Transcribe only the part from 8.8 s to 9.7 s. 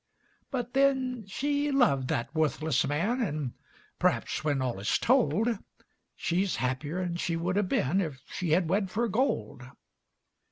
fer gold.